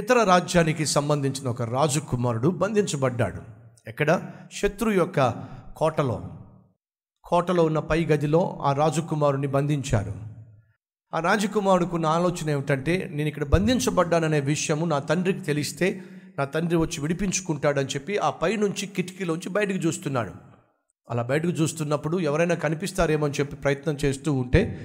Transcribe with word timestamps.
ఇతర 0.00 0.24
రాజ్యానికి 0.24 0.86
సంబంధించిన 0.86 1.48
ఒక 1.48 1.62
రాజకుమారుడు 1.62 2.48
బంధించబడ్డాడు. 2.48 3.40
ఎక్కడ? 3.86 4.22
శత్రు 4.52 4.90
యొక్క 4.90 5.34
కోటలో. 5.76 6.20
కోటలో 7.24 7.64
ఉన్న 7.64 7.78
పై 7.78 8.04
గదిలో 8.04 8.58
ఆ 8.62 8.72
రాజకుమారుని 8.72 9.46
బంధించారు. 9.46 10.14
ఆ 11.14 11.20
రాజకుమారుడుకున్న 11.20 12.06
ఆలోచన 12.06 12.50
ఏమిటంటే 12.50 13.08
నేను 13.12 13.28
ఇక్కడ 13.28 13.44
బంధించబడ్డాననే 13.44 14.40
విషయము 14.40 14.86
నా 14.86 14.98
తండ్రికి 14.98 15.40
తెలిస్తే 15.40 16.02
నా 16.38 16.44
తండ్రి 16.44 16.76
వచ్చి 16.76 17.00
విడిపించుకుంటాడని 17.00 17.88
చెప్పి 17.88 18.18
ఆ 18.18 18.30
పై 18.30 18.56
నుంచి 18.56 18.86
కిటికీలోంచి 18.86 19.48
బయటకు 19.48 19.78
చూస్తున్నాడు. 19.86 20.32
అలా 21.10 21.22
బయటకు 21.22 21.48
చూస్తున్నప్పుడు 21.48 22.18
ఎవరైనా 22.18 22.54
కనిపిస్తారేమో 22.54 23.26
అని 23.26 23.34
చెప్పి 23.40 23.56
ప్రయత్నం 23.56 23.98
చేస్తూ 24.04 24.32
ఉంటే 24.32 24.80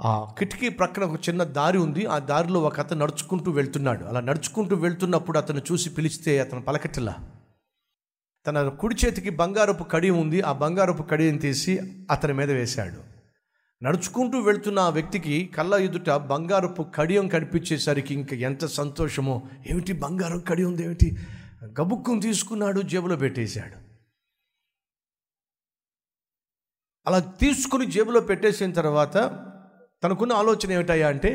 ఆ 0.00 0.34
కిటికీ 0.38 0.68
ప్రక్కన 0.68 1.04
ఒక 1.04 1.28
చిన్న 1.28 1.44
దారి 1.44 1.78
ఉంది. 1.78 2.06
ఆ 2.06 2.18
దారిలో 2.18 2.60
ఒక 2.60 2.80
అతను 2.80 3.00
నడుచుకుంటూ 3.00 3.50
వెళ్తున్నాడు. 3.50 4.04
అలా 4.04 4.20
నడుచుకుంటూ 4.20 4.76
వెళ్తున్నప్పుడు 4.76 5.38
అతను 5.38 5.62
చూసి 5.72 5.90
పిలిస్తే 5.90 6.38
అతను 6.38 6.62
పలకట్లా. 6.62 7.30
తన 8.46 8.68
కుడి 8.68 8.94
చేతికి 9.06 9.30
బంగారపు 9.30 9.84
కడియం 9.84 10.20
ఉంది. 10.20 10.40
ఆ 10.40 10.52
బంగారపు 10.52 11.02
కడియం 11.02 11.36
తీసి 11.36 11.78
అతని 12.10 12.32
మీద 12.32 12.50
వేశాడు. 12.50 13.18
నడుచుకుంటూ 13.84 14.38
వెళ్తున్న 14.38 14.78
ఆ 14.78 14.88
వ్యక్తికి 14.88 15.46
కళ్ళ 15.46 15.74
ఎదుట 15.74 16.10
బంగారపు 16.10 16.82
కడియం 16.94 17.28
కనిపించేసరికి 17.28 18.14
ఇంక 18.14 18.32
ఎంత 18.32 18.66
సంతోషమో. 18.66 19.42
ఏమిటి 19.70 19.92
బంగారం 19.92 20.40
కడియం 20.40 20.68
ఉంది? 20.68 20.84
ఏమిటి? 20.84 21.16
గబుక్కుని 21.64 22.20
తీసుకున్నాడు 22.20 22.80
జేబులో 22.80 23.16
పెట్టేశాడు. 23.16 23.88
అలా 27.06 27.18
తీసుకుని 27.18 27.86
జేబులో 27.86 28.20
పెట్టేసిన 28.20 28.72
తర్వాత 28.72 29.44
తనకున్న 30.02 30.32
ఆలోచన 30.32 30.72
ఏమిటయ్యా 30.72 31.08
అంటే 31.08 31.30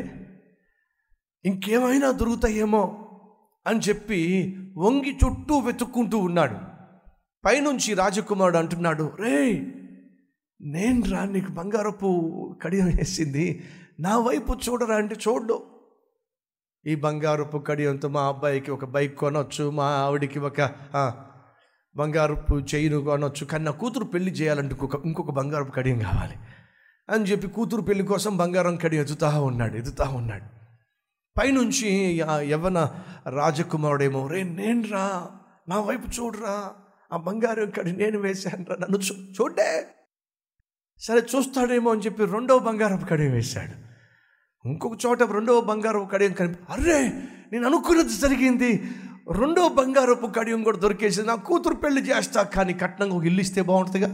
ఇంకేమైనా 1.44 2.10
దొరుకుతాయేమో 2.10 2.84
అని 3.66 3.80
చెప్పి 3.80 4.20
వంగి 4.76 5.18
చుట్టూ 5.24 5.58
వెతుక్కుంటూ 5.58 6.18
ఉన్నాడు. 6.18 6.56
పైనుంచి 7.44 7.94
రాజకుమారుడు 7.94 8.58
అంటున్నాడు 8.58 9.12
రే 9.20 9.34
నేను 10.60 11.02
రా 11.10 11.24
నీకు 11.24 11.52
బంగారపు 11.52 12.08
కడియం 12.62 12.86
వేసింది 12.86 13.64
నా 14.00 14.18
వైపు 14.18 14.52
చూడరా 14.54 14.96
అంటే 14.96 15.16
చూడు. 15.28 15.62
ఈ 16.86 16.94
బంగారపు 16.94 17.58
కడియంతో 17.58 18.08
మా 18.08 18.22
అబ్బాయికి 18.28 18.70
ఒక 18.70 18.84
బైక్ 18.84 19.16
కొనొచ్చు 19.18 19.70
మా 19.70 19.84
ఆవిడికి 19.84 20.38
ఒక 20.38 20.60
బంగారపు 21.96 22.54
చైను 22.74 23.00
కొనొచ్చు 23.00 23.44
కానీ 23.44 23.64
నా 23.64 23.70
కూతురు 23.70 24.04
పెళ్ళి 24.04 24.30
చేయాలంటే 24.30 24.74
ఇంకొక 24.74 25.06
ఇంకొక 25.06 25.30
బంగారపు 25.30 25.72
కడియం 25.72 25.98
కావాలి. 25.98 26.36
అని 27.08 27.24
చెప్పి 27.24 27.46
కూతురు 27.46 27.82
పెళ్ళి 27.82 28.04
కోసం 28.04 28.36
బంగారం 28.36 28.76
కడి 28.76 28.96
ఎదుతా 28.96 29.40
ఉన్నాడు 29.40 29.76
ఎదుతా 29.76 30.08
ఉన్నాడు. 30.08 30.46
పైనుంచి 31.38 31.90
యవన 32.50 32.78
రాజకుమారుడేమో 33.28 34.26
రే 34.26 34.42
నేను 34.42 34.82
రా 34.90 35.28
నా 35.68 35.80
వైపు 35.80 36.06
చూడరా 36.20 36.72
ఆ 37.12 37.16
బంగారం 37.16 37.70
కడి 37.70 37.92
నేను 37.92 38.18
వేశాను 38.18 38.66
రా 38.70 38.76
నన్ను 38.80 38.98
చూ 38.98 39.14
చూడే 39.36 39.86
సరే 40.98 41.22
చూస్తాడేమో 41.34 41.92
అని 41.92 42.00
చెప్పి 42.00 42.24
రెండవ 42.24 42.58
బంగారపు 42.58 43.06
కడియం 43.06 43.32
వేశాడు. 43.32 43.74
ఇంకొక 44.68 44.98
చోట 45.06 45.22
రెండవ 45.22 45.60
బంగారపు 45.60 46.04
కడియం 46.04 46.32
కనిపి 46.32 46.58
అర్రే 46.70 47.00
నేను 47.52 47.66
అనుకున్నది 47.66 48.14
జరిగింది. 48.14 48.70
రెండవ 49.38 49.68
బంగారపు 49.68 50.26
కడియం 50.26 50.62
కూడా 50.62 50.78
దొరికేసింది. 50.78 51.28
నా 51.28 51.34
కూతురు 51.34 51.74
పెళ్ళి 51.74 52.02
చేస్తా 52.02 52.42
కానీ 52.42 52.72
కట్నంగా 52.72 53.14
ఒక 53.14 53.24
ఇల్లు 53.24 53.40
ఇస్తే 53.40 53.62
బాగుంటుందిగా. 53.62 54.10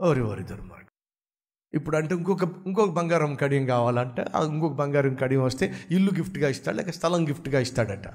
ఓరి 0.00 0.20
ఓరి 0.20 0.42
దుర్మార్గ 0.42 0.88
ఇప్పుడు 1.74 1.96
అంటే 1.96 2.14
ఇంకొక 2.14 2.42
ఇంకొక 2.66 2.90
బంగారం 2.90 3.34
కడియం 3.34 3.66
కావాలంటే. 3.66 4.22
ఇంకొక 4.46 4.72
బంగారం 4.72 5.14
కడియం 5.14 5.42
వస్తే 5.42 5.74
ఇల్లు 5.90 6.10
గిఫ్ట్గా 6.16 6.48
ఇస్తాడు 6.48 6.76
లేక 6.76 6.90
స్థలం 6.90 7.28
గిఫ్ట్గా 7.28 7.60
ఇస్తాడట. 7.60 8.06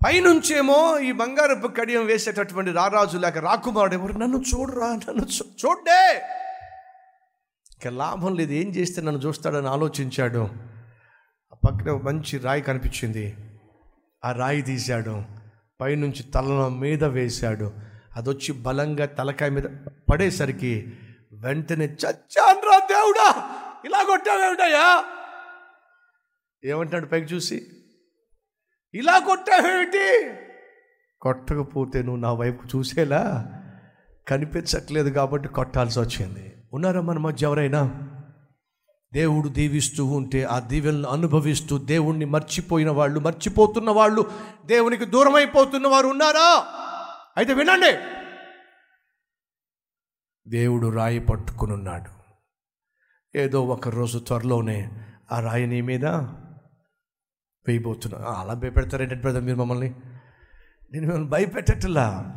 పైనుంచేమో 0.00 0.98
ఈ 0.98 1.12
బంగారపు 1.12 1.68
కడియం 1.68 2.06
వేసేటటువంటి 2.06 2.72
రారాజు 2.72 3.18
లేక 3.18 3.38
రాకుమారుడు 3.38 3.94
ఎవరు? 3.94 4.12
నన్ను 4.18 4.36
చూడరా 4.36 4.88
నన్ను 4.94 5.26
చూడ్డే! 5.64 6.02
ఇక 7.76 7.88
లాభం 7.88 8.34
లేదు 8.34 8.52
ఏం 8.52 8.68
చేస్తే 8.70 9.02
నన్ను 9.02 9.20
చూస్తాడని 9.20 9.68
ఆలోచించాడు. 9.68 10.42
ఆ 11.52 11.56
పక్కన 11.64 11.90
ఒక 11.90 12.02
మంచి 12.02 12.38
రాయి 12.38 12.62
కనిపించింది. 12.62 13.36
ఆ 14.24 14.32
రాయి 14.32 14.62
తీశాడు. 14.62 15.14
పైనుంచి 15.80 16.22
తల 16.22 16.68
మీద 16.68 17.04
వేశాడు. 17.04 17.68
అదొచ్చి 18.16 18.52
బలంగా 18.52 19.06
తలకాయ 19.06 19.50
మీద 19.50 19.66
పడేసరికి 20.10 20.72
వెంటనే 21.44 21.84
చచ్చాన్రా 21.84 22.78
దేవుడా! 22.78 23.28
ఇలా 23.84 24.02
కొట్టావేమిటయ్యా 24.02 24.86
ఏమంటాడు 26.64 27.06
పైకి 27.06 27.34
చూసి? 27.34 27.58
ఇలా 28.94 29.18
కొట్టావేమిటి 29.18 30.06
కొట్టకపోతే 31.22 32.02
నువ్వు 32.02 32.20
నా 32.20 32.32
వైపు 32.32 32.62
చూసేలా? 32.66 33.22
కనిపించట్లేదు 34.26 35.10
కాబట్టి 35.10 35.48
కొట్టాల్సి 35.48 36.00
వచ్చింది. 36.00 36.44
ఉన్నారా 36.72 37.00
మన 37.00 37.18
మధ్య 37.18 37.46
ఎవరైనా? 37.46 37.82
దేవుడు 39.12 39.48
దీవిస్తూ 39.48 40.04
ఉంటే 40.04 40.44
ఆ 40.44 40.58
దీవెలను 40.60 41.08
అనుభవిస్తూ 41.08 41.78
దేవుణ్ణి 41.78 42.24
మర్చిపోయిన 42.24 42.90
వాళ్ళు 42.90 43.20
మర్చిపోతున్న 43.20 43.90
వాళ్ళు 43.90 44.22
దేవునికి 44.66 45.04
దూరమైపోతున్న 45.04 45.86
వారు 45.86 46.08
ఉన్నారా? 46.08 46.48
అయితే 47.36 47.54
వినండి! 47.54 47.92
దేవుడు 50.48 50.86
రాయి 50.88 51.18
పట్టుకునున్నాడు. 51.18 52.24
ఏదో 53.38 53.66
ఒక 53.66 53.88
రోజు 53.88 54.18
త్వరలోనే 54.18 54.90
ఆ 55.32 55.40
రాయి 55.40 55.66
నీ 55.66 55.80
మీద 55.80 56.04
వేయబోతున్నా. 57.68 58.18
అలా 58.30 58.54
భయపెడతారేంటంటే 58.54 59.20
బ్రదర్ 59.20 59.44
మీరు 59.44 59.56
మమ్మల్ని? 59.56 59.88
నేను 60.92 61.00
మిమ్మల్ని 61.00 61.28
భయపెట్టట్లా. 61.28 62.34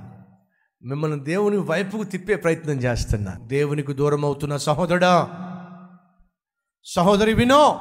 మిమ్మల్ని 0.84 1.24
దేవుని 1.24 1.58
వైపుకు 1.58 2.04
తిప్పే 2.04 2.36
ప్రయత్నం 2.36 2.74
చేస్తున్నా. 2.74 3.34
దేవునికి 3.34 3.94
దూరం 3.94 4.26
అవుతున్న 4.26 4.58
సహోదరుడా. 4.58 5.30
సహోదరి 6.84 7.34
వినో. 7.34 7.80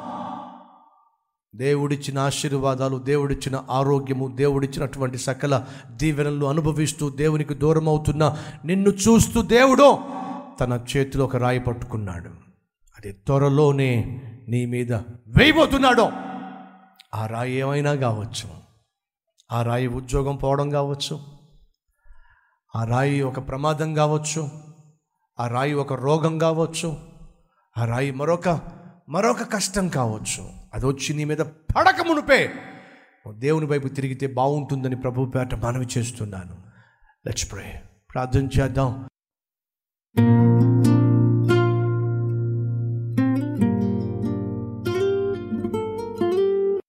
దేవుడిచ్చిన 1.56 2.18
ఆశీర్వాదాలు 2.18 2.96
దేవుడిచ్చిన 2.96 3.64
ఆరోగ్యము 3.70 4.28
దేవుడిచ్చినటువంటి 4.28 5.18
సకల 5.18 5.64
దీవెనలు 5.90 6.46
అనుభవిస్తూ 6.46 7.10
దేవునికి 7.10 7.54
దూరం 7.54 7.88
అవుతున్న 7.88 8.36
నిన్ను 8.64 8.88
చూస్తూ 8.88 9.42
దేవుడు 9.42 9.98
తన 10.60 10.84
చేతిలో 10.96 11.24
ఒక 11.24 11.36
రాయి 11.36 11.58
పట్టుకున్నాడు. 11.58 12.28
అది 12.98 13.12
త్వరలోనే 13.12 14.22
నీ 14.48 14.66
మీద 14.66 14.92
వేయబోతున్నాడు. 15.26 16.08
ఆ 17.14 17.26
రాయి 17.26 17.52
ఏమైనా 17.52 17.94
కావచ్చు. 17.94 18.50
ఆ 19.52 19.62
రాయి 19.62 19.86
ఉద్యోగం 19.86 20.36
పోవడం 20.36 20.70
కావచ్చు. 20.70 21.20
ఆ 22.76 22.84
రాయి 22.84 23.22
ఒక 23.22 23.48
ప్రమాదం 23.48 23.94
కావచ్చు. 23.94 24.48
ఆ 25.40 25.46
రాయి 25.46 25.74
ఒక 25.74 25.92
రోగం 25.92 26.38
కావచ్చు. 26.38 26.96
ఆ 27.78 27.84
రాయి 27.84 28.10
మరొక 28.10 28.60
మరొక 29.08 29.42
కష్టం 29.42 29.88
కావచ్చు. 29.88 30.65
అది 30.76 30.86
వచ్చి 30.86 31.14
నీ 31.14 31.24
మీద 31.24 31.38
పడక 31.38 32.00
మునిపే 32.06 32.54
దేవుని 33.32 33.66
వైపు 33.66 33.88
తిరిగితే 33.88 34.26
బాగుంటుందని 34.26 34.96
ప్రభు 34.96 35.24
పేట 35.24 35.54
మనవి 35.54 35.86
చేస్తున్నాను. 35.98 36.62
లెట్స్ 37.26 37.52
ప్రే 37.52 37.82
ప్రార్థన 38.14 38.48
చేద్దాం. 38.60 39.08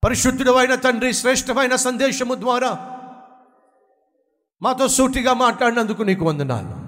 పరిశుద్ధుడమైన 0.04 0.76
తండ్రి 0.76 1.14
శ్రేష్టమైన 1.14 1.76
సందేశము 1.76 2.36
ద్వారా 2.36 3.00
మాతో 4.62 4.88
సూటిగా 4.88 5.34
మాట్లాడినందుకు 5.34 6.04
నీకు 6.04 6.26
వందనాలు. 6.26 6.87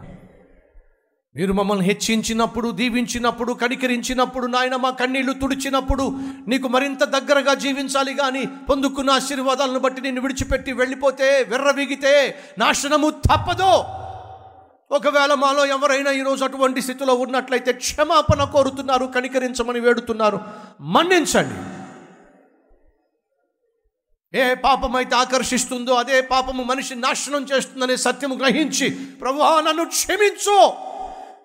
మీరు 1.36 1.54
మమ్మల్ని 1.54 1.86
హెచ్చించినప్పుడు 1.86 2.72
దీవించినప్పుడు 2.72 3.54
కనికరించినప్పుడు 3.54 4.48
నాయన 4.48 4.76
మా 4.76 4.90
కన్నీళ్ళు 4.90 5.34
తుడిచినప్పుడు 5.34 6.12
నీకు 6.48 6.68
మరింత 6.68 7.04
దగ్గరగా 7.04 7.54
జీవించాలి 7.54 8.14
కానీ 8.14 8.46
పొందుకున్న 8.70 9.10
ఆశీర్వాదాలను 9.10 9.80
బట్టి 9.80 10.02
నిన్ను 10.02 10.22
విడిచిపెట్టి 10.22 10.72
వెళ్ళిపోతే 10.72 11.46
వెర్రవీగితే 11.50 12.36
నాశనము 12.58 13.10
తప్పదు. 13.10 13.72
ఒకవేళ 14.96 15.34
మాలో 15.34 15.66
ఎవరైనా 15.66 16.12
ఈరోజు 16.12 16.44
అటువంటి 16.44 16.82
స్థితిలో 16.82 17.14
ఉన్నట్లయితే 17.14 17.74
క్షమాపణ 17.74 18.44
కోరుతున్నారు 18.44 19.06
కనికరించమని 19.06 19.80
వేడుతున్నారు. 19.80 20.40
మన్నించండి. 20.82 21.60
ఏ 24.38 24.54
పాపం 24.54 24.96
అయితే 24.96 25.16
ఆకర్షిస్తుందో 25.16 25.94
అదే 25.94 26.22
పాపము 26.22 26.64
మనిషి 26.64 26.96
నాశనం 26.96 27.46
చేస్తుందనే 27.54 27.96
సత్యము 27.96 28.36
గ్రహించి 28.36 28.90
ప్రభువా 28.90 29.62
నన్ను 29.62 29.86
క్షమించు. 29.86 30.89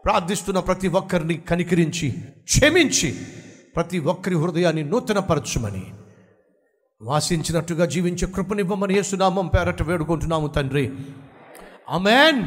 ప్రార్థిస్తున్న 0.04 0.60
ప్రతి 0.60 0.88
ఒక్కరిని 0.88 1.34
కనికరించి 1.34 2.14
క్షమించి 2.44 3.16
ప్రతి 3.76 3.98
ఒక్కరి 3.98 4.34
హృదయాన్ని 4.34 4.82
నూతనపరచుమని. 4.82 5.82
వాసించినట్టుగా 7.02 7.86
జీవించే 7.86 8.26
కృపనివ్వమని 8.26 8.94
యేసునామం 8.94 9.46
పేరట 9.46 9.82
వేడుకుంటున్నాము 9.82 10.46
తండ్రి. 10.46 10.92
అమెన్ 11.88 12.44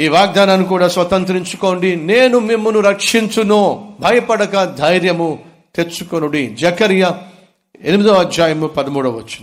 ఈ 0.00 0.08
వాగ్దానాన్ని 0.08 0.66
కూడా 0.66 0.88
స్వతంత్రించుకోండి. 0.88 1.96
నేను 1.96 2.38
మిమ్మల్ని 2.38 2.80
రక్షించును. 2.80 3.96
భయపడక 4.00 4.64
ధైర్యము 4.64 5.44
తెచ్చుకొనుడి. 5.74 6.46
జకర్య 6.46 7.10
ఎనిమిదో 7.80 8.12
అధ్యాయము 8.12 8.66
పదమూడవ 8.66 9.10
వచ్చిన 9.10 9.38